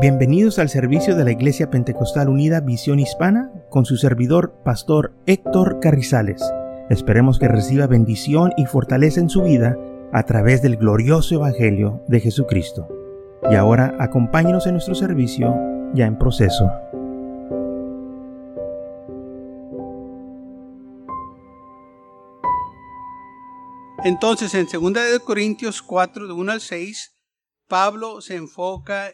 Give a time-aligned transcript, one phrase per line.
[0.00, 5.80] Bienvenidos al servicio de la Iglesia Pentecostal Unida Visión Hispana con su servidor, Pastor Héctor
[5.80, 6.40] Carrizales.
[6.88, 9.76] Esperemos que reciba bendición y fortaleza en su vida
[10.12, 12.86] a través del glorioso Evangelio de Jesucristo.
[13.50, 15.52] Y ahora acompáñenos en nuestro servicio
[15.94, 16.70] ya en proceso.
[24.04, 27.16] Entonces, en 2 Corintios 4, de 1 al 6,
[27.66, 29.10] Pablo se enfoca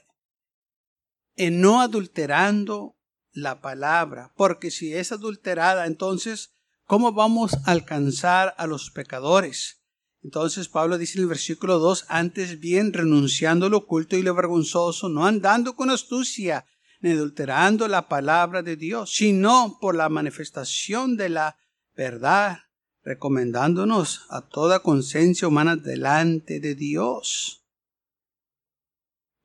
[1.36, 2.96] en no adulterando
[3.32, 9.82] la palabra, porque si es adulterada, entonces, ¿cómo vamos a alcanzar a los pecadores?
[10.22, 15.10] Entonces Pablo dice en el versículo 2, antes bien renunciando lo oculto y lo vergonzoso,
[15.10, 16.64] no andando con astucia,
[17.00, 21.58] ni adulterando la palabra de Dios, sino por la manifestación de la
[21.94, 22.60] verdad,
[23.02, 27.63] recomendándonos a toda conciencia humana delante de Dios.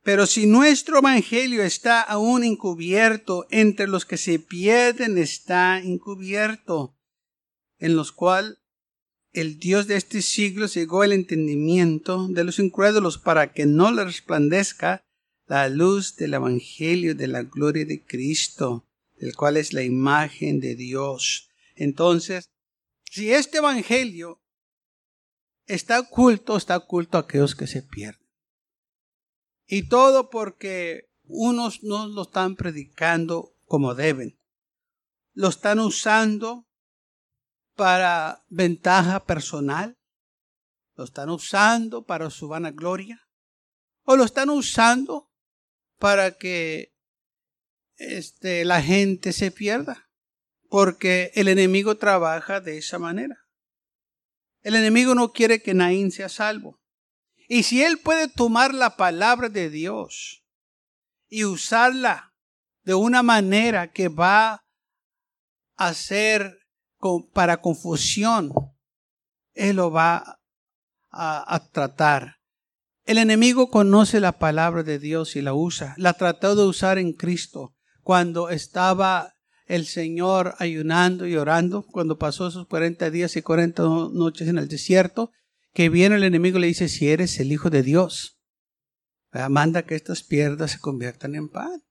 [0.09, 6.97] Pero si nuestro evangelio está aún encubierto, entre los que se pierden está encubierto,
[7.77, 8.57] en los cuales
[9.33, 14.03] el Dios de este siglo cegó el entendimiento de los incrédulos para que no le
[14.03, 15.05] resplandezca
[15.45, 18.87] la luz del evangelio de la gloria de Cristo,
[19.19, 21.51] el cual es la imagen de Dios.
[21.75, 22.49] Entonces,
[23.03, 24.41] si este evangelio
[25.67, 28.18] está oculto, está oculto a aquellos que se pierden.
[29.71, 34.39] Y todo porque unos no lo están predicando como deben.
[35.33, 36.67] Lo están usando
[37.75, 39.95] para ventaja personal.
[40.95, 43.21] Lo están usando para su vanagloria.
[44.05, 45.29] O lo están usando
[45.99, 46.95] para que
[47.97, 50.09] este, la gente se pierda.
[50.67, 53.37] Porque el enemigo trabaja de esa manera.
[54.61, 56.81] El enemigo no quiere que Naín sea salvo.
[57.51, 60.45] Y si Él puede tomar la palabra de Dios
[61.27, 62.35] y usarla
[62.83, 64.63] de una manera que va
[65.75, 66.59] a ser
[67.33, 68.51] para confusión,
[69.55, 70.39] Él lo va
[71.09, 72.35] a, a tratar.
[73.03, 75.95] El enemigo conoce la palabra de Dios y la usa.
[75.97, 79.33] La trató de usar en Cristo cuando estaba
[79.65, 83.81] el Señor ayunando y orando, cuando pasó esos 40 días y 40
[84.13, 85.31] noches en el desierto
[85.79, 88.37] que viene el enemigo y le dice, si eres el Hijo de Dios,
[89.49, 91.81] manda que estas piedras se conviertan en pan.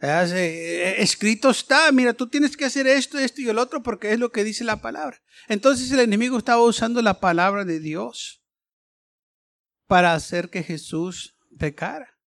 [0.00, 4.18] Eh, escrito está, mira, tú tienes que hacer esto, esto y el otro porque es
[4.18, 5.22] lo que dice la palabra.
[5.46, 8.42] Entonces el enemigo estaba usando la palabra de Dios
[9.86, 12.18] para hacer que Jesús pecara.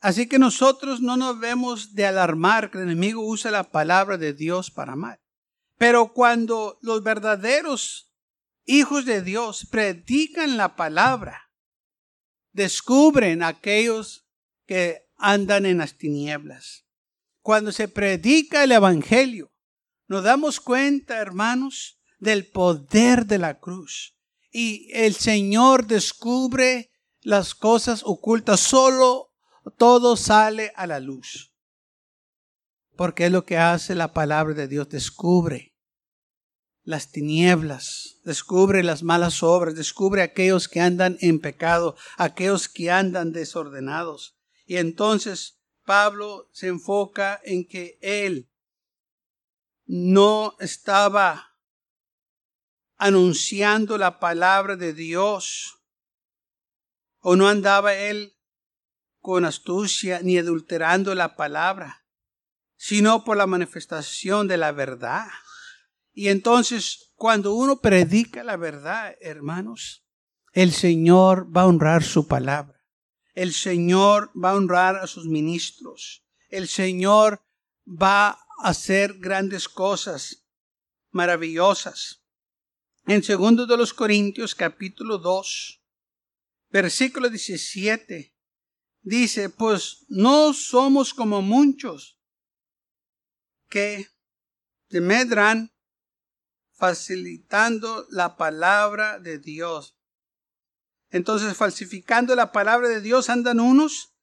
[0.00, 4.32] Así que nosotros no nos vemos de alarmar que el enemigo usa la palabra de
[4.32, 5.20] Dios para mal.
[5.76, 8.09] Pero cuando los verdaderos
[8.64, 11.50] hijos de Dios predican la palabra,
[12.52, 14.26] descubren aquellos
[14.66, 16.86] que andan en las tinieblas.
[17.42, 19.52] Cuando se predica el Evangelio,
[20.06, 24.16] nos damos cuenta, hermanos, del poder de la cruz.
[24.50, 26.90] Y el Señor descubre
[27.20, 28.60] las cosas ocultas.
[28.60, 29.32] Solo
[29.78, 31.54] todo sale a la luz.
[32.96, 34.88] Porque es lo que hace la palabra de Dios.
[34.88, 35.69] Descubre
[36.90, 43.32] las tinieblas, descubre las malas obras, descubre aquellos que andan en pecado, aquellos que andan
[43.32, 44.36] desordenados.
[44.66, 48.50] Y entonces Pablo se enfoca en que él
[49.86, 51.56] no estaba
[52.96, 55.80] anunciando la palabra de Dios
[57.20, 58.36] o no andaba él
[59.20, 62.04] con astucia ni adulterando la palabra,
[62.76, 65.28] sino por la manifestación de la verdad.
[66.12, 70.04] Y entonces, cuando uno predica la verdad, hermanos,
[70.52, 72.80] el Señor va a honrar su palabra.
[73.34, 76.24] El Señor va a honrar a sus ministros.
[76.48, 77.42] El Señor
[77.86, 80.46] va a hacer grandes cosas
[81.10, 82.24] maravillosas.
[83.06, 85.82] En segundo de los Corintios capítulo 2,
[86.70, 88.34] versículo 17,
[89.02, 92.18] dice, pues no somos como muchos
[93.68, 94.06] que
[94.90, 95.72] medran
[96.80, 99.98] facilitando la palabra de Dios.
[101.10, 104.14] Entonces, falsificando la palabra de Dios andan unos,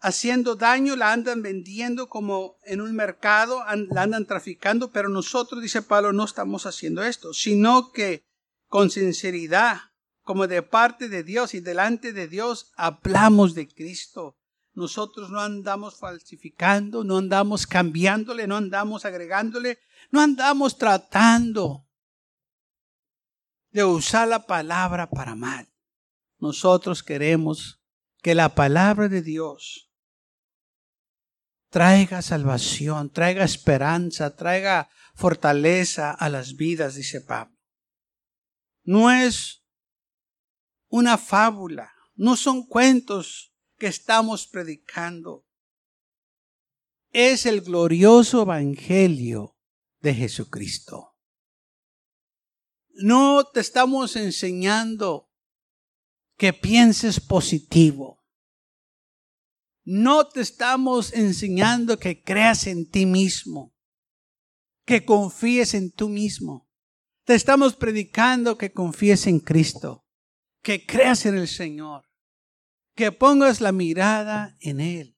[0.00, 5.82] haciendo daño, la andan vendiendo como en un mercado, la andan traficando, pero nosotros, dice
[5.82, 8.24] Pablo, no estamos haciendo esto, sino que
[8.68, 9.76] con sinceridad,
[10.22, 14.38] como de parte de Dios y delante de Dios, hablamos de Cristo.
[14.76, 19.78] Nosotros no andamos falsificando, no andamos cambiándole, no andamos agregándole,
[20.10, 21.88] no andamos tratando
[23.70, 25.66] de usar la palabra para mal.
[26.38, 27.80] Nosotros queremos
[28.20, 29.90] que la palabra de Dios
[31.70, 37.56] traiga salvación, traiga esperanza, traiga fortaleza a las vidas, dice Pablo.
[38.84, 39.64] No es
[40.88, 45.46] una fábula, no son cuentos que estamos predicando.
[47.10, 49.56] Es el glorioso evangelio
[50.00, 51.16] de Jesucristo.
[52.94, 55.30] No te estamos enseñando
[56.36, 58.24] que pienses positivo.
[59.84, 63.74] No te estamos enseñando que creas en ti mismo,
[64.84, 66.68] que confíes en tú mismo.
[67.24, 70.04] Te estamos predicando que confíes en Cristo,
[70.62, 72.05] que creas en el Señor,
[72.96, 75.16] que pongas la mirada en Él.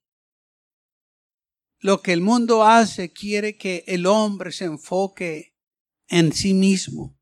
[1.79, 5.57] Lo que el mundo hace quiere que el hombre se enfoque
[6.09, 7.17] en sí mismo,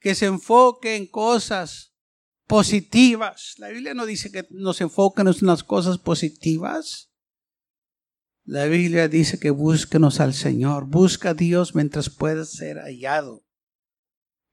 [0.00, 1.94] que se enfoque en cosas
[2.48, 3.54] positivas.
[3.58, 7.12] La Biblia no dice que nos enfoquemos en las cosas positivas.
[8.42, 10.86] La Biblia dice que búsquenos al Señor.
[10.86, 13.46] Busca a Dios mientras pueda ser hallado.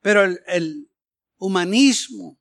[0.03, 0.91] Pero el, el
[1.37, 2.36] humanismo,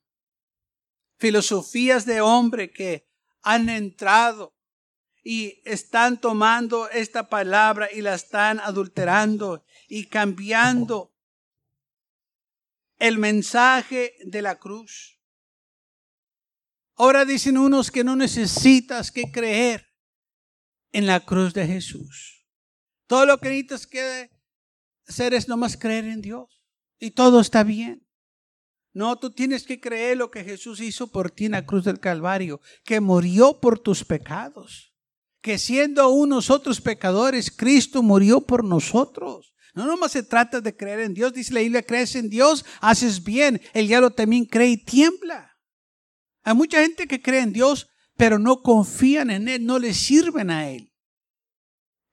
[1.18, 3.08] filosofías de hombre que
[3.42, 4.54] han entrado
[5.22, 11.12] y están tomando esta palabra y la están adulterando y cambiando
[12.98, 15.20] el mensaje de la cruz.
[16.94, 19.92] Ahora dicen unos que no necesitas que creer
[20.92, 22.46] en la cruz de Jesús.
[23.06, 24.30] Todo lo que necesitas que
[25.06, 26.62] hacer es nomás creer en Dios.
[26.98, 28.05] Y todo está bien.
[28.96, 32.00] No, tú tienes que creer lo que Jesús hizo por ti en la cruz del
[32.00, 34.94] Calvario, que murió por tus pecados,
[35.42, 39.52] que siendo aún nosotros pecadores, Cristo murió por nosotros.
[39.74, 43.22] No nomás se trata de creer en Dios, dice la Biblia, crees en Dios, haces
[43.22, 45.58] bien, el diablo también cree y tiembla.
[46.42, 50.48] Hay mucha gente que cree en Dios, pero no confían en Él, no le sirven
[50.48, 50.90] a Él.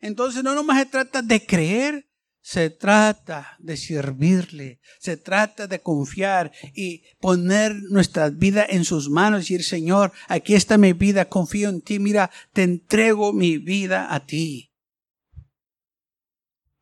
[0.02, 2.10] Entonces no nomás se trata de creer,
[2.44, 9.40] se trata de servirle, se trata de confiar y poner nuestra vida en sus manos
[9.40, 14.14] y decir, Señor, aquí está mi vida, confío en ti, mira, te entrego mi vida
[14.14, 14.74] a ti.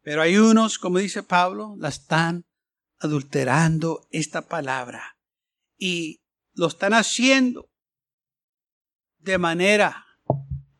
[0.01, 2.43] Pero hay unos, como dice Pablo, la están
[2.97, 5.19] adulterando esta palabra
[5.77, 6.23] y
[6.53, 7.69] lo están haciendo
[9.19, 10.07] de manera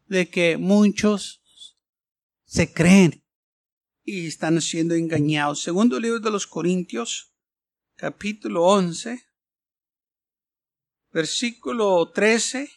[0.08, 1.78] de que muchos
[2.46, 3.24] se creen
[4.12, 5.62] y están siendo engañados.
[5.62, 7.34] Segundo libro de los Corintios,
[7.96, 9.24] capítulo 11,
[11.12, 12.70] versículo 13.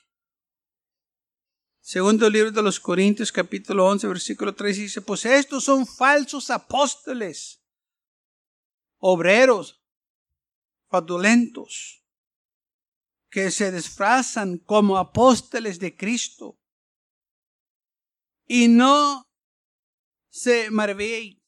[1.81, 7.61] Segundo libro de los Corintios, capítulo 11, versículo 13 dice, pues estos son falsos apóstoles,
[8.99, 9.83] obreros,
[10.89, 12.05] fraudulentos
[13.29, 16.61] que se disfrazan como apóstoles de Cristo.
[18.47, 19.24] Y no
[20.35, 21.41] se maravillen,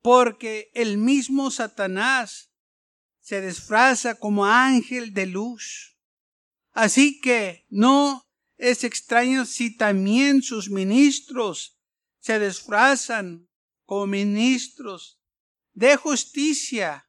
[0.00, 2.50] porque el mismo Satanás
[3.18, 5.98] se disfraza como ángel de luz.
[6.72, 8.26] Así que no
[8.56, 11.78] es extraño si también sus ministros
[12.20, 13.50] se disfrazan
[13.84, 15.20] como ministros
[15.74, 17.06] de justicia,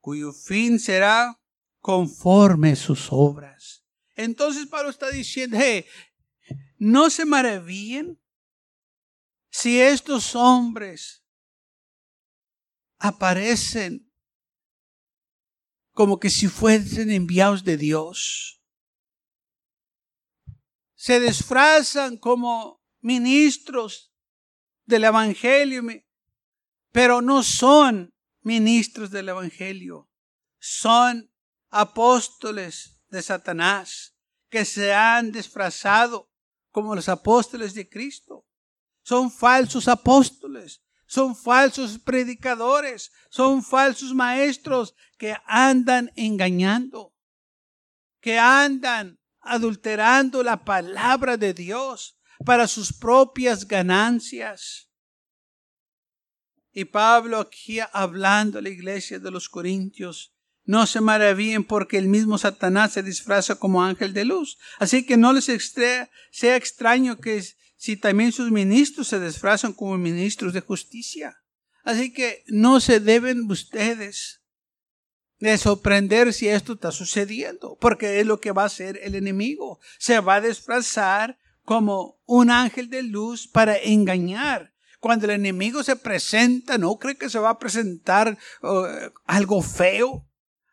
[0.00, 1.38] cuyo fin será
[1.80, 3.84] conforme sus obras.
[4.16, 5.84] Entonces Pablo está diciendo, hey,
[6.78, 8.18] no se maravillen
[9.50, 11.24] si estos hombres
[12.98, 14.08] aparecen
[15.92, 18.62] como que si fuesen enviados de Dios.
[20.94, 24.12] Se disfrazan como ministros
[24.84, 25.82] del Evangelio,
[26.92, 30.08] pero no son ministros del Evangelio.
[30.58, 31.30] Son
[31.70, 34.16] apóstoles de Satanás
[34.48, 36.30] que se han disfrazado
[36.70, 38.47] como los apóstoles de Cristo.
[39.08, 47.14] Son falsos apóstoles, son falsos predicadores, son falsos maestros que andan engañando,
[48.20, 54.90] que andan adulterando la palabra de Dios para sus propias ganancias.
[56.70, 60.34] Y Pablo aquí hablando a la iglesia de los Corintios,
[60.64, 64.58] no se maravillen porque el mismo Satanás se disfraza como ángel de luz.
[64.78, 67.42] Así que no les sea extraño que
[67.78, 71.42] si también sus ministros se disfrazan como ministros de justicia.
[71.84, 74.42] Así que no se deben ustedes
[75.38, 79.80] de sorprender si esto está sucediendo, porque es lo que va a hacer el enemigo.
[79.98, 84.74] Se va a disfrazar como un ángel de luz para engañar.
[85.00, 90.28] Cuando el enemigo se presenta, no cree que se va a presentar uh, algo feo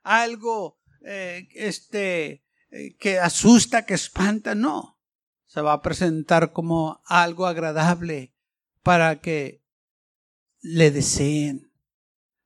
[0.05, 4.94] algo eh, este, eh, que asusta, que espanta, no.
[5.55, 8.35] Se va a presentar como algo agradable
[8.83, 9.63] para que
[10.59, 11.71] le deseen.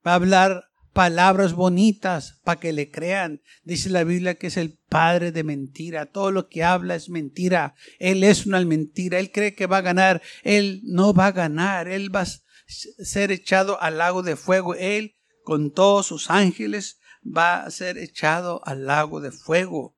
[0.05, 3.41] Va a hablar palabras bonitas para que le crean.
[3.63, 6.05] Dice la Biblia que es el padre de mentira.
[6.05, 7.73] Todo lo que habla es mentira.
[7.97, 9.17] Él es una mentira.
[9.17, 10.21] Él cree que va a ganar.
[10.43, 11.87] Él no va a ganar.
[11.87, 12.27] Él va a
[12.67, 14.75] ser echado al lago de fuego.
[14.75, 19.97] Él con todos sus ángeles va a ser echado al lago de fuego.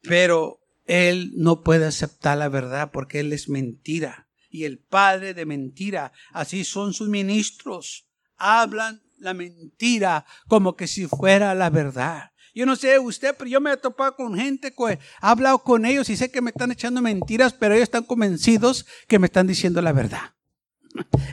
[0.00, 0.57] Pero
[0.88, 6.12] él no puede aceptar la verdad porque él es mentira y el padre de mentira.
[6.32, 8.08] Así son sus ministros.
[8.36, 12.32] Hablan la mentira como que si fuera la verdad.
[12.54, 16.08] Yo no sé usted, pero yo me he topado con gente he hablado con ellos
[16.08, 19.82] y sé que me están echando mentiras, pero ellos están convencidos que me están diciendo
[19.82, 20.34] la verdad.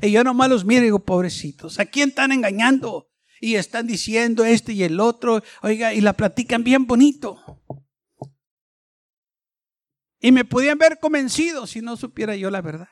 [0.01, 3.09] Y yo nomás los miro y digo, pobrecitos, ¿a quién están engañando?
[3.39, 7.63] Y están diciendo este y el otro, oiga, y la platican bien bonito.
[10.25, 12.89] Y me podían ver convencido si no supiera yo la verdad.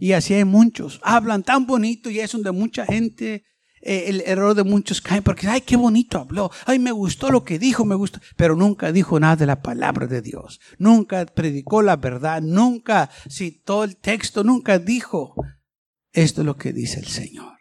[0.00, 0.98] Y así hay muchos.
[1.02, 3.44] Hablan tan bonito y es donde mucha gente,
[3.82, 6.50] eh, el error de muchos cae porque, ay, qué bonito habló.
[6.64, 8.20] Ay, me gustó lo que dijo, me gustó.
[8.38, 10.60] Pero nunca dijo nada de la palabra de Dios.
[10.78, 12.40] Nunca predicó la verdad.
[12.40, 14.44] Nunca citó el texto.
[14.44, 15.34] Nunca dijo,
[16.10, 17.58] esto es lo que dice el Señor.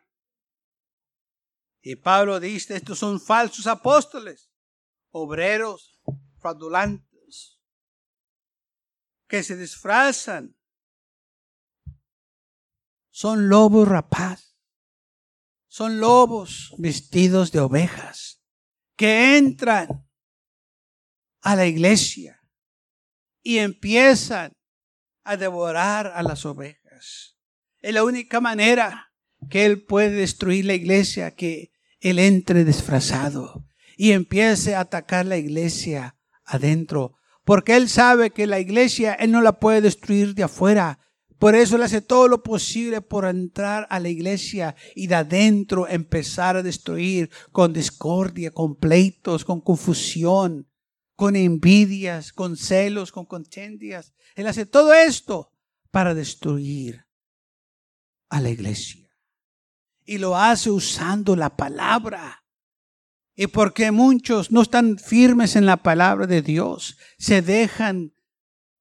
[1.82, 4.54] Y Pablo dice, estos son falsos apóstoles,
[5.12, 6.00] obreros,
[6.40, 7.11] fraudulentos
[9.32, 10.58] que se disfrazan.
[13.12, 14.58] Son lobos rapaz.
[15.70, 18.44] Son lobos vestidos de ovejas
[18.98, 20.06] que entran
[21.40, 22.42] a la iglesia
[23.42, 24.52] y empiezan
[25.24, 27.38] a devorar a las ovejas.
[27.80, 29.14] Es la única manera
[29.50, 31.72] que Él puede destruir la iglesia, que
[32.02, 37.16] Él entre disfrazado y empiece a atacar la iglesia adentro
[37.52, 41.00] porque Él sabe que la iglesia Él no la puede destruir de afuera.
[41.38, 45.86] Por eso Él hace todo lo posible por entrar a la iglesia y de adentro
[45.86, 50.70] empezar a destruir con discordia, con pleitos, con confusión,
[51.18, 54.14] con envidias, con celos, con contendias.
[54.36, 55.52] Él hace todo esto
[55.92, 57.06] para destruir
[58.30, 59.14] a la iglesia.
[60.06, 62.41] Y lo hace usando la palabra.
[63.36, 68.14] Y porque muchos no están firmes en la palabra de Dios, se dejan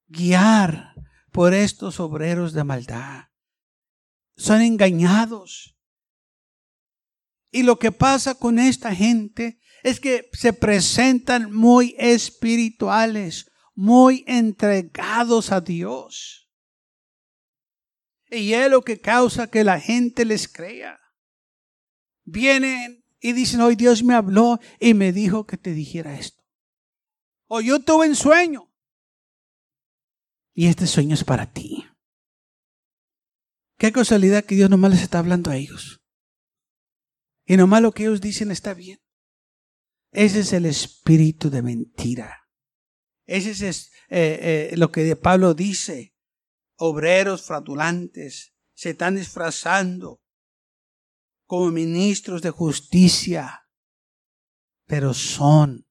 [0.09, 0.95] guiar
[1.31, 3.29] por estos obreros de maldad.
[4.37, 5.77] Son engañados.
[7.53, 15.53] Y lo que pasa con esta gente es que se presentan muy espirituales, muy entregados
[15.53, 16.49] a Dios.
[18.31, 21.01] Y es lo que causa que la gente les crea.
[22.25, 26.43] Vienen y dicen, hoy Dios me habló y me dijo que te dijera esto.
[27.47, 28.73] O yo tuve un sueño.
[30.55, 31.87] Y este sueño es para ti.
[33.79, 36.03] Qué casualidad que Dios nomás les está hablando a ellos.
[37.45, 39.01] Y nomás lo que ellos dicen está bien.
[40.13, 42.49] Ese es el espíritu de mentira.
[43.27, 46.15] Ese es eh, eh, lo que Pablo dice.
[46.77, 50.23] Obreros fraudulantes se están disfrazando
[51.51, 53.69] como ministros de justicia,
[54.87, 55.85] pero son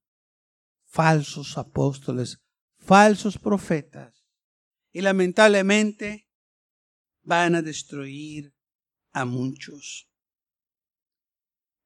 [0.86, 2.42] falsos apóstoles,
[2.78, 4.24] falsos profetas.
[4.90, 6.30] Y lamentablemente
[7.20, 8.54] van a destruir
[9.12, 10.10] a muchos.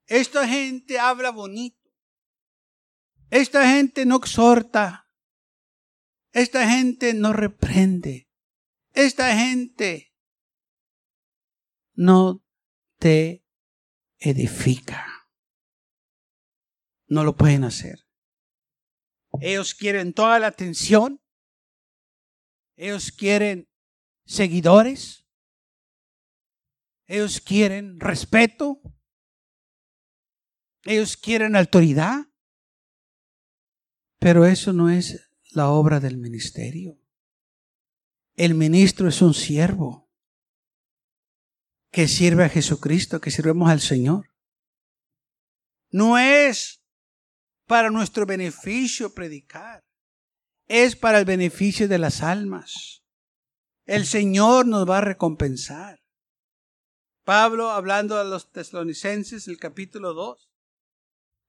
[0.07, 1.91] Esta gente habla bonito.
[3.29, 5.11] Esta gente no exhorta.
[6.31, 8.31] Esta gente no reprende.
[8.93, 10.15] Esta gente
[11.97, 12.41] no
[13.01, 13.44] te
[14.25, 15.07] edifica.
[17.07, 18.01] No lo pueden hacer.
[19.41, 21.21] Ellos quieren toda la atención.
[22.77, 23.69] Ellos quieren
[24.25, 25.27] seguidores.
[27.07, 28.81] Ellos quieren respeto.
[30.85, 32.27] Ellos quieren autoridad.
[34.19, 36.99] Pero eso no es la obra del ministerio.
[38.37, 40.04] El ministro es un siervo
[41.95, 44.29] que sirve a Jesucristo, que sirvemos al Señor.
[45.93, 46.83] No es
[47.69, 49.85] para nuestro beneficio predicar,
[50.67, 53.05] es para el beneficio de las almas.
[53.87, 56.01] El Señor nos va a recompensar.
[57.23, 60.51] Pablo, hablando a los tesalonicenses, el capítulo 2,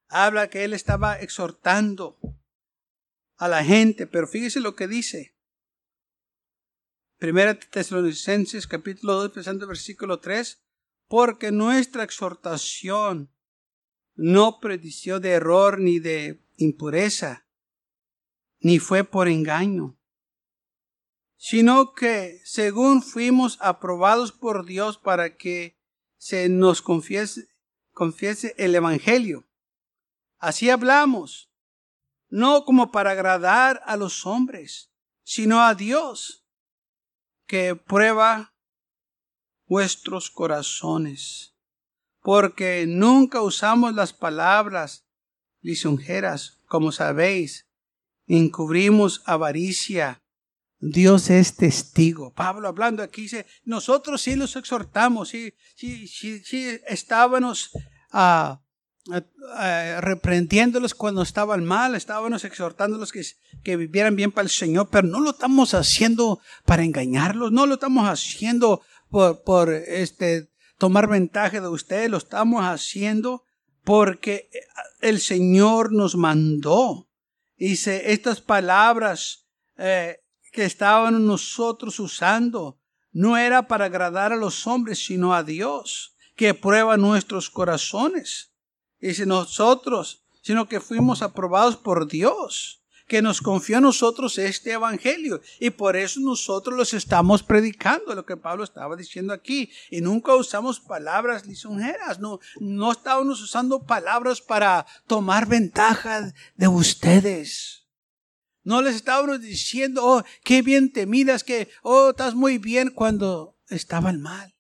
[0.10, 2.20] habla que él estaba exhortando
[3.38, 5.35] a la gente, pero fíjese lo que dice.
[7.18, 10.62] Primera Tesalonicenses capítulo 2, empezando versículo 3,
[11.08, 13.32] porque nuestra exhortación
[14.16, 17.48] no predició de error ni de impureza,
[18.60, 19.98] ni fue por engaño,
[21.38, 25.80] sino que según fuimos aprobados por Dios para que
[26.18, 27.48] se nos confiese,
[27.94, 29.48] confiese el Evangelio.
[30.38, 31.50] Así hablamos,
[32.28, 34.92] no como para agradar a los hombres,
[35.24, 36.45] sino a Dios,
[37.48, 38.54] que prueba
[39.68, 41.56] vuestros corazones,
[42.22, 45.06] porque nunca usamos las palabras
[45.62, 47.68] lisonjeras, como sabéis,
[48.28, 50.22] encubrimos avaricia.
[50.80, 52.34] Dios es testigo.
[52.34, 57.72] Pablo hablando aquí dice, nosotros sí los exhortamos, sí, sí, sí, sí estábamos
[58.14, 58.58] uh,
[60.02, 63.24] reprendiéndolos cuando estaban mal, estábamos exhortándolos que,
[63.64, 67.76] que vivieran bien para el Señor, pero no lo estamos haciendo para engañarlos, no lo
[67.76, 73.44] estamos haciendo por, por este, tomar ventaja de ustedes, lo estamos haciendo
[73.84, 74.50] porque
[75.02, 77.08] el Señor nos mandó.
[77.58, 79.48] Dice, estas palabras
[79.78, 80.18] eh,
[80.52, 82.80] que estábamos nosotros usando
[83.12, 88.52] no era para agradar a los hombres, sino a Dios, que prueba nuestros corazones.
[89.08, 95.42] Dice nosotros, sino que fuimos aprobados por Dios que nos confió a nosotros este evangelio
[95.60, 99.70] y por eso nosotros los estamos predicando, lo que Pablo estaba diciendo aquí.
[99.92, 107.86] Y nunca usamos palabras lisonjeras, no, no estábamos usando palabras para tomar ventaja de ustedes.
[108.64, 113.56] No les estábamos diciendo, oh, qué bien te miras, que, oh, estás muy bien cuando
[113.70, 114.55] estaban mal.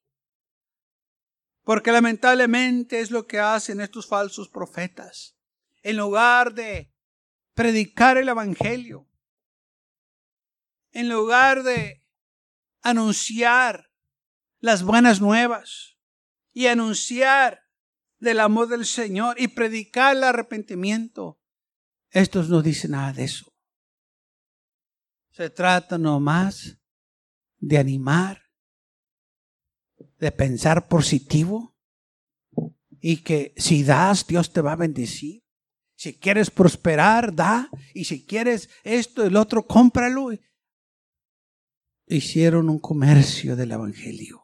[1.66, 5.36] Porque lamentablemente es lo que hacen estos falsos profetas.
[5.82, 6.94] En lugar de
[7.56, 9.10] predicar el Evangelio,
[10.92, 12.06] en lugar de
[12.82, 13.92] anunciar
[14.60, 15.98] las buenas nuevas
[16.54, 17.64] y anunciar
[18.20, 21.42] del amor del Señor y predicar el arrepentimiento,
[22.12, 23.52] estos no dicen nada de eso.
[25.32, 26.78] Se trata nomás
[27.58, 28.45] de animar,
[30.20, 31.76] de pensar positivo
[33.00, 35.44] y que si das, Dios te va a bendecir.
[35.96, 37.70] Si quieres prosperar, da.
[37.94, 40.30] Y si quieres esto, el otro, cómpralo.
[42.08, 44.44] Hicieron un comercio del Evangelio.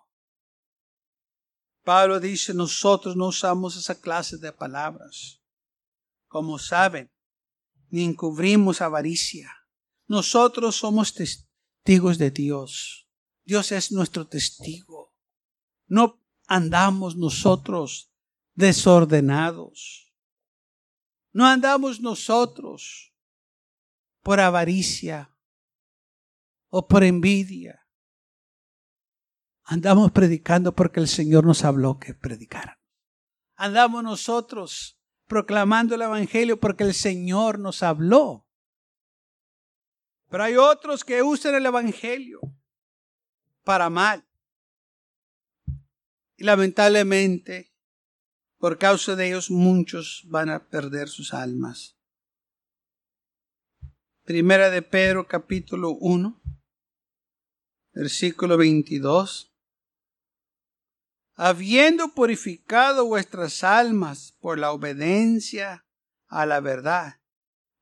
[1.84, 5.42] Pablo dice, nosotros no usamos esa clase de palabras.
[6.28, 7.12] Como saben,
[7.90, 9.52] ni encubrimos avaricia.
[10.08, 13.10] Nosotros somos testigos de Dios.
[13.44, 15.01] Dios es nuestro testigo.
[15.92, 18.14] No andamos nosotros
[18.56, 20.16] desordenados.
[21.34, 23.14] No andamos nosotros
[24.22, 25.36] por avaricia
[26.70, 27.86] o por envidia.
[29.64, 32.78] Andamos predicando porque el Señor nos habló que predicaran.
[33.56, 38.48] Andamos nosotros proclamando el Evangelio porque el Señor nos habló.
[40.30, 42.40] Pero hay otros que usan el Evangelio
[43.66, 44.26] para mal.
[46.42, 47.72] Y lamentablemente
[48.58, 52.00] por causa de ellos muchos van a perder sus almas.
[54.24, 56.42] Primera de Pedro capítulo 1,
[57.94, 59.56] versículo 22.
[61.36, 65.86] Habiendo purificado vuestras almas por la obediencia
[66.26, 67.22] a la verdad,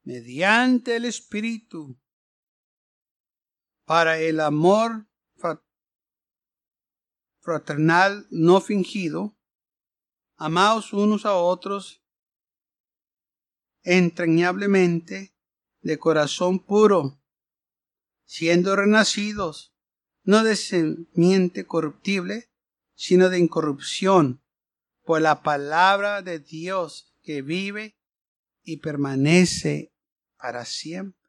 [0.03, 1.97] mediante el Espíritu,
[3.85, 5.08] para el amor
[7.39, 9.37] fraternal no fingido,
[10.35, 12.01] amaos unos a otros
[13.83, 15.35] entrañablemente
[15.81, 17.21] de corazón puro,
[18.25, 19.73] siendo renacidos,
[20.23, 22.51] no de semiente corruptible,
[22.93, 24.43] sino de incorrupción,
[25.03, 27.97] por la palabra de Dios que vive
[28.63, 29.91] y permanece
[30.37, 31.19] para siempre.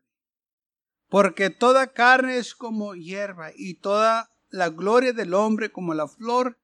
[1.09, 6.59] Porque toda carne es como hierba y toda la gloria del hombre como la flor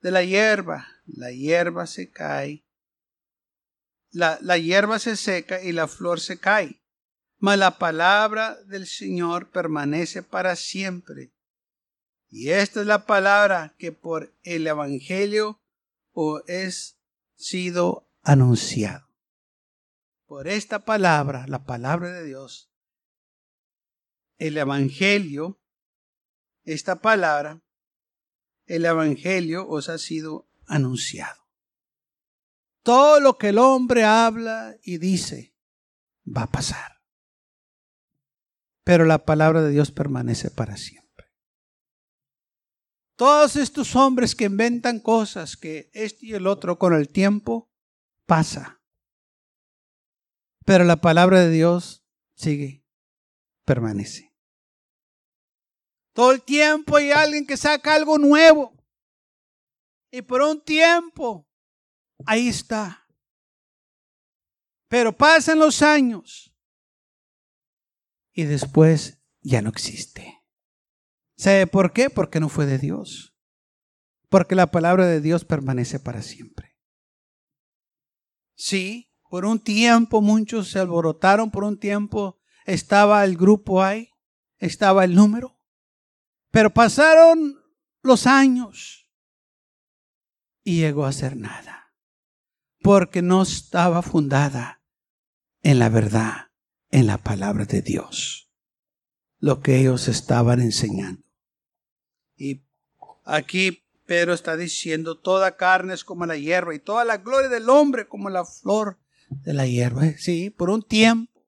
[0.00, 0.88] de la hierba.
[1.06, 2.64] La hierba se cae.
[4.10, 6.82] La, la hierba se seca y la flor se cae.
[7.38, 11.32] Mas la palabra del Señor permanece para siempre.
[12.28, 15.60] Y esta es la palabra que por el Evangelio
[16.12, 16.98] o es
[17.36, 19.06] sido anunciado.
[20.26, 22.72] Por esta palabra, la palabra de Dios,
[24.38, 25.60] el Evangelio,
[26.66, 27.62] esta palabra,
[28.66, 31.46] el Evangelio os ha sido anunciado.
[32.82, 35.54] Todo lo que el hombre habla y dice
[36.26, 37.00] va a pasar.
[38.84, 41.06] Pero la palabra de Dios permanece para siempre.
[43.16, 47.72] Todos estos hombres que inventan cosas que este y el otro con el tiempo
[48.26, 48.82] pasa.
[50.64, 52.84] Pero la palabra de Dios sigue
[53.64, 54.25] permanece.
[56.16, 58.72] Todo el tiempo hay alguien que saca algo nuevo.
[60.10, 61.46] Y por un tiempo,
[62.24, 63.06] ahí está.
[64.88, 66.56] Pero pasan los años
[68.32, 70.42] y después ya no existe.
[71.36, 72.08] ¿Sabe por qué?
[72.08, 73.36] Porque no fue de Dios.
[74.30, 76.78] Porque la palabra de Dios permanece para siempre.
[78.54, 84.08] Sí, por un tiempo muchos se alborotaron, por un tiempo estaba el grupo ahí,
[84.56, 85.55] estaba el número,
[86.56, 87.62] pero pasaron
[88.02, 89.10] los años
[90.64, 91.92] y llegó a ser nada,
[92.80, 94.82] porque no estaba fundada
[95.60, 96.52] en la verdad,
[96.90, 98.50] en la palabra de Dios,
[99.38, 101.22] lo que ellos estaban enseñando.
[102.38, 102.62] Y
[103.26, 107.68] aquí Pedro está diciendo, toda carne es como la hierba y toda la gloria del
[107.68, 110.10] hombre como la flor de la hierba.
[110.16, 111.46] Sí, por un tiempo.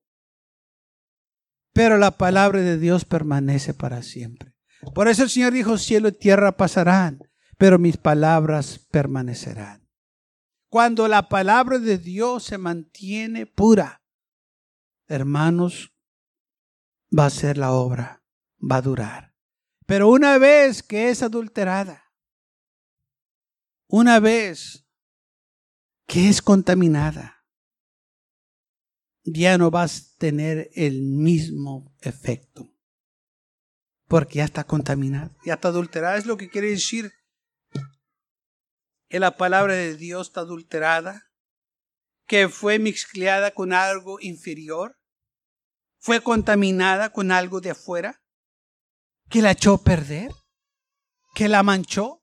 [1.72, 4.47] Pero la palabra de Dios permanece para siempre.
[4.94, 7.20] Por eso el Señor dijo, cielo y tierra pasarán,
[7.56, 9.88] pero mis palabras permanecerán.
[10.70, 14.02] Cuando la palabra de Dios se mantiene pura,
[15.06, 15.94] hermanos,
[17.16, 18.22] va a ser la obra,
[18.60, 19.34] va a durar.
[19.86, 22.12] Pero una vez que es adulterada,
[23.86, 24.86] una vez
[26.06, 27.46] que es contaminada,
[29.24, 32.70] ya no vas a tener el mismo efecto.
[34.08, 36.16] Porque ya está contaminada, ya está adulterada.
[36.16, 37.12] Es lo que quiere decir
[39.08, 41.22] que la palabra de Dios está adulterada,
[42.26, 44.98] que fue mezclada con algo inferior,
[45.98, 48.22] fue contaminada con algo de afuera,
[49.28, 50.30] que la echó a perder,
[51.34, 52.22] que la manchó.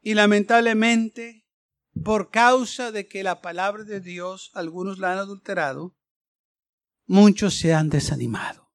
[0.00, 1.46] Y lamentablemente,
[2.02, 5.96] por causa de que la palabra de Dios algunos la han adulterado,
[7.06, 8.69] muchos se han desanimado.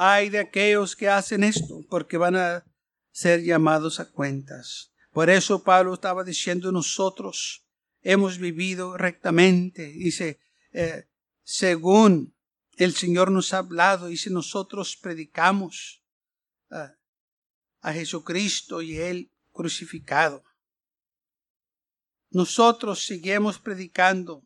[0.00, 2.64] Hay de aquellos que hacen esto porque van a
[3.10, 4.92] ser llamados a cuentas.
[5.12, 7.66] Por eso Pablo estaba diciendo nosotros
[8.00, 10.38] hemos vivido rectamente, dice,
[10.72, 11.08] eh,
[11.42, 12.32] según
[12.76, 16.04] el Señor nos ha hablado, si nosotros predicamos
[16.70, 16.92] eh,
[17.80, 20.44] a Jesucristo y Él crucificado.
[22.30, 24.44] Nosotros seguimos predicando,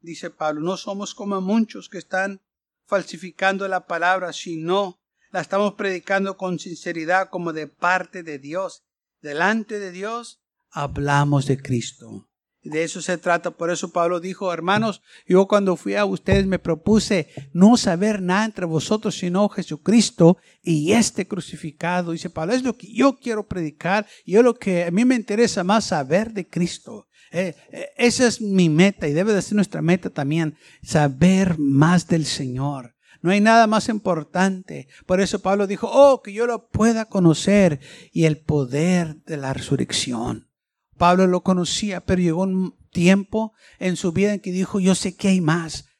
[0.00, 2.40] dice Pablo, no somos como muchos que están
[2.86, 4.98] falsificando la palabra, sino
[5.30, 8.84] la estamos predicando con sinceridad como de parte de Dios.
[9.20, 12.28] Delante de Dios hablamos de Cristo.
[12.62, 13.52] De eso se trata.
[13.52, 18.44] Por eso Pablo dijo, hermanos, yo cuando fui a ustedes me propuse no saber nada
[18.44, 22.10] entre vosotros sino Jesucristo y este crucificado.
[22.10, 24.06] Dice Pablo, es lo que yo quiero predicar.
[24.24, 27.06] Y yo lo que a mí me interesa más saber de Cristo.
[27.36, 32.08] Eh, eh, esa es mi meta y debe de ser nuestra meta también, saber más
[32.08, 32.96] del Señor.
[33.20, 34.88] No hay nada más importante.
[35.04, 37.78] Por eso Pablo dijo, oh, que yo lo pueda conocer
[38.10, 40.48] y el poder de la resurrección.
[40.96, 45.14] Pablo lo conocía, pero llegó un tiempo en su vida en que dijo, yo sé
[45.14, 45.90] que hay más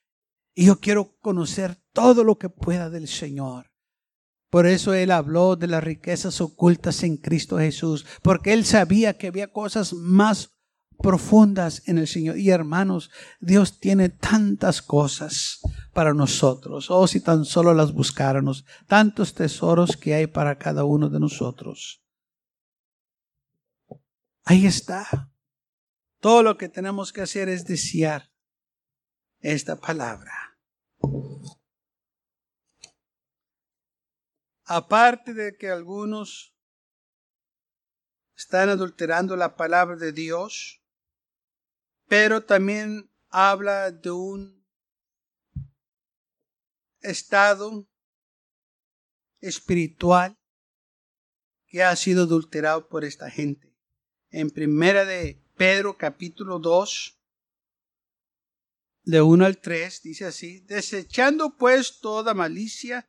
[0.54, 3.66] y yo quiero conocer todo lo que pueda del Señor.
[4.48, 9.26] Por eso él habló de las riquezas ocultas en Cristo Jesús, porque él sabía que
[9.26, 10.55] había cosas más
[10.96, 12.38] profundas en el Señor.
[12.38, 15.60] Y hermanos, Dios tiene tantas cosas
[15.92, 16.90] para nosotros.
[16.90, 22.02] Oh, si tan solo las buscáramos, tantos tesoros que hay para cada uno de nosotros.
[24.44, 25.32] Ahí está.
[26.20, 28.30] Todo lo que tenemos que hacer es desear
[29.40, 30.58] esta palabra.
[34.64, 36.56] Aparte de que algunos
[38.36, 40.82] están adulterando la palabra de Dios,
[42.08, 44.66] pero también habla de un
[47.00, 47.88] estado
[49.40, 50.38] espiritual
[51.66, 53.76] que ha sido adulterado por esta gente
[54.30, 57.18] en primera de Pedro capítulo 2,
[59.04, 63.08] de 1 al 3, dice así, desechando pues toda malicia,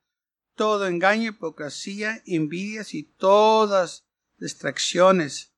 [0.56, 4.06] todo engaño, hipocresía, envidias y todas
[4.38, 5.57] distracciones.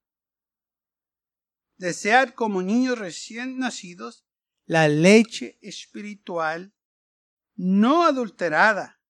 [1.79, 4.25] Desead como niños recién nacidos
[4.65, 6.75] la leche espiritual
[7.55, 9.01] no adulterada,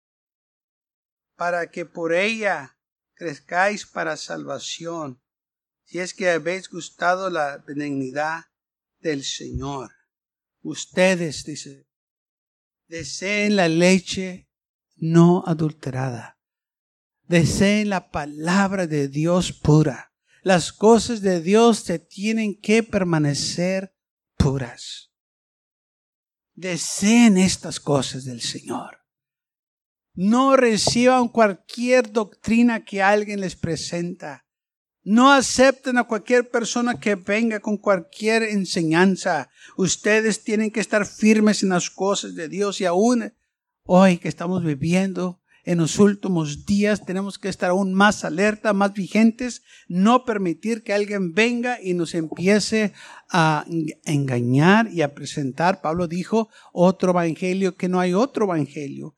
[1.36, 2.78] para que por ella
[3.16, 5.22] crezcáis para salvación
[5.84, 8.46] si es que habéis gustado la benignidad
[9.00, 9.92] del Señor.
[10.62, 11.88] Ustedes, dice,
[12.88, 14.48] deseen la leche
[14.96, 16.40] no adulterada.
[17.24, 20.09] Deseen la palabra de Dios pura.
[20.42, 23.94] Las cosas de Dios se tienen que permanecer
[24.38, 25.12] puras.
[26.56, 29.00] Deseen estas cosas del Señor.
[30.14, 34.46] No reciban cualquier doctrina que alguien les presenta.
[35.02, 39.50] No acepten a cualquier persona que venga con cualquier enseñanza.
[39.78, 43.34] Ustedes tienen que estar firmes en las cosas de Dios y aún
[43.84, 48.94] hoy que estamos viviendo en los últimos días tenemos que estar aún más alerta, más
[48.94, 52.94] vigentes, no permitir que alguien venga y nos empiece
[53.30, 53.66] a
[54.06, 55.82] engañar y a presentar.
[55.82, 59.16] Pablo dijo otro evangelio que no hay otro evangelio.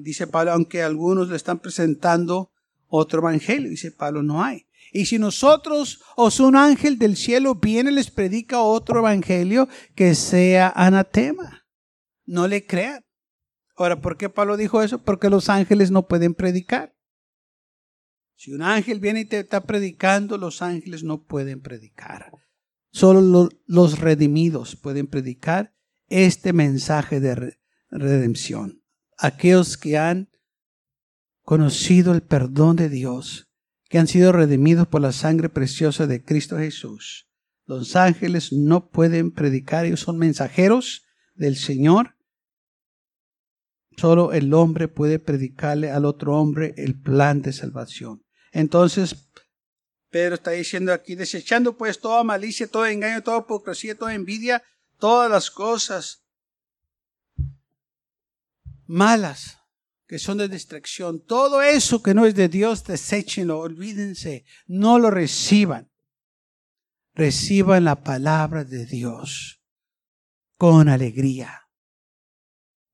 [0.00, 2.50] Dice Pablo, aunque algunos le están presentando
[2.86, 4.66] otro evangelio, dice Pablo, no hay.
[4.92, 10.72] Y si nosotros o un ángel del cielo viene les predica otro evangelio que sea
[10.74, 11.64] anatema,
[12.26, 13.01] no le crean.
[13.74, 15.02] Ahora, ¿por qué Pablo dijo eso?
[15.02, 16.94] Porque los ángeles no pueden predicar.
[18.36, 22.32] Si un ángel viene y te está predicando, los ángeles no pueden predicar.
[22.90, 25.74] Solo los redimidos pueden predicar
[26.08, 27.56] este mensaje de
[27.90, 28.82] redención.
[29.16, 30.30] Aquellos que han
[31.42, 33.48] conocido el perdón de Dios,
[33.88, 37.28] que han sido redimidos por la sangre preciosa de Cristo Jesús.
[37.64, 41.04] Los ángeles no pueden predicar, ellos son mensajeros
[41.34, 42.16] del Señor
[43.96, 48.24] Solo el hombre puede predicarle al otro hombre el plan de salvación.
[48.52, 49.28] Entonces,
[50.10, 54.62] Pedro está diciendo aquí, desechando pues toda malicia, todo engaño, toda hipocresía, toda envidia,
[54.98, 56.24] todas las cosas
[58.86, 59.58] malas
[60.06, 65.10] que son de distracción, todo eso que no es de Dios, deséchenlo, olvídense, no lo
[65.10, 65.90] reciban.
[67.14, 69.62] Reciban la palabra de Dios
[70.58, 71.61] con alegría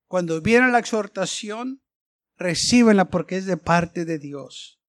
[0.08, 1.82] cuando viene la exhortación,
[2.36, 4.80] recíbenla porque es de parte de Dios.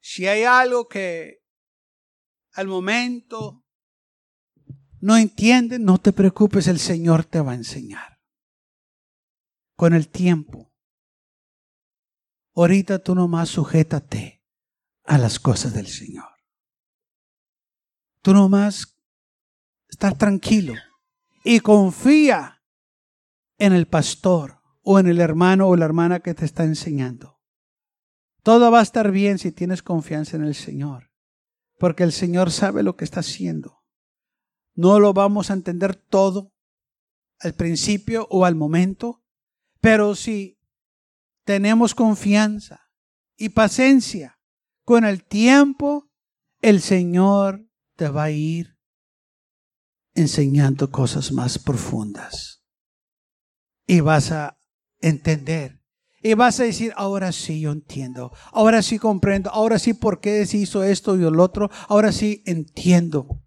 [0.00, 1.44] Si hay algo que
[2.52, 3.64] al momento
[5.00, 8.20] no entienden, no te preocupes, el Señor te va a enseñar.
[9.76, 10.74] Con el tiempo.
[12.54, 14.44] Ahorita tú nomás sujétate
[15.04, 16.28] a las cosas del Señor.
[18.22, 18.98] Tú nomás
[19.88, 20.74] estás tranquilo
[21.44, 22.59] y confía
[23.60, 27.38] en el pastor o en el hermano o la hermana que te está enseñando.
[28.42, 31.12] Todo va a estar bien si tienes confianza en el Señor,
[31.78, 33.84] porque el Señor sabe lo que está haciendo.
[34.74, 36.54] No lo vamos a entender todo
[37.38, 39.22] al principio o al momento,
[39.80, 40.58] pero si
[41.44, 42.90] tenemos confianza
[43.36, 44.40] y paciencia,
[44.86, 46.10] con el tiempo
[46.62, 48.78] el Señor te va a ir
[50.14, 52.59] enseñando cosas más profundas
[53.90, 54.56] y vas a
[55.00, 55.80] entender.
[56.22, 60.46] Y vas a decir, ahora sí yo entiendo, ahora sí comprendo, ahora sí por qué
[60.46, 63.42] se hizo esto y el otro, ahora sí entiendo.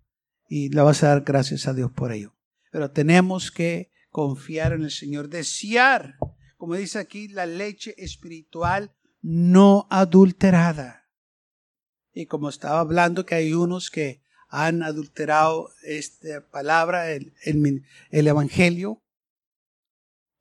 [0.49, 2.35] Y le vas a dar gracias a Dios por ello.
[2.71, 6.17] Pero tenemos que confiar en el Señor, desear,
[6.57, 11.07] como dice aquí, la leche espiritual no adulterada.
[12.13, 19.02] Y como estaba hablando que hay unos que han adulterado esta palabra, el, el Evangelio,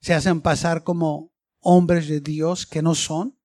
[0.03, 3.39] se hacen pasar como hombres de Dios que no son,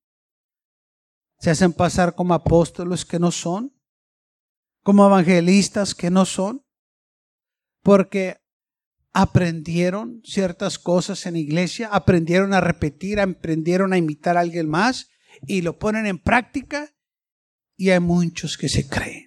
[1.40, 3.80] se hacen pasar como apóstoles que no son,
[4.82, 6.66] como evangelistas que no son,
[7.84, 8.42] porque
[9.14, 15.10] aprendieron ciertas cosas en iglesia, aprendieron a repetir, aprendieron a imitar a alguien más
[15.44, 16.92] y lo ponen en práctica
[17.76, 19.27] y hay muchos que se creen.